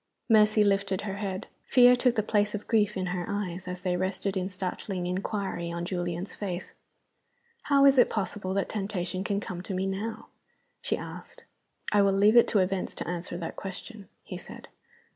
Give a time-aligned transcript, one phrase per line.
[0.27, 1.45] Mercy lifted her head.
[1.63, 5.71] Fear took the place of grief in her eyes, as they rested in startled inquiry
[5.71, 6.73] on Julian's face.
[7.65, 10.29] "How is it possible that temptation can come to me now?"
[10.81, 11.43] she asked.
[11.91, 14.69] "I will leave it to events to answer that question," he said.